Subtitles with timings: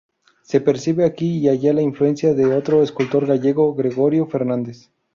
[0.41, 4.89] Se percibe aquí y allá la influencia de otro escultor gallego: Gregorio Fernández.